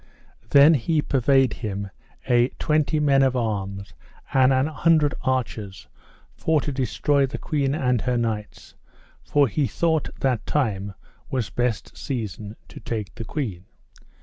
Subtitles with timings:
[0.49, 1.91] Then he purveyed him
[2.27, 3.93] a twenty men of arms
[4.33, 5.85] and an hundred archers
[6.33, 8.73] for to destroy the queen and her knights,
[9.23, 10.95] for he thought that time
[11.29, 13.65] was best season to take the queen.